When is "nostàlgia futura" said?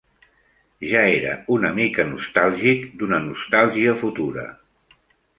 3.27-4.47